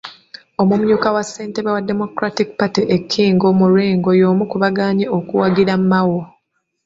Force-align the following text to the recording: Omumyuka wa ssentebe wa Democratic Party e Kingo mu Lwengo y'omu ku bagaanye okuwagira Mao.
Omumyuka 0.61 1.07
wa 1.15 1.23
ssentebe 1.25 1.69
wa 1.75 1.81
Democratic 1.89 2.47
Party 2.59 2.81
e 2.97 2.97
Kingo 3.11 3.47
mu 3.59 3.65
Lwengo 3.71 4.09
y'omu 4.19 4.43
ku 4.51 4.55
bagaanye 4.63 5.05
okuwagira 5.17 5.73
Mao. 5.91 6.19